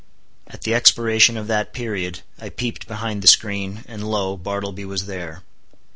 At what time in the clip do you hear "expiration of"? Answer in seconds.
0.73-1.45